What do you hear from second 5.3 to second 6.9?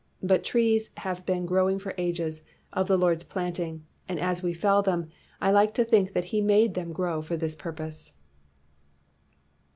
I like to think that he made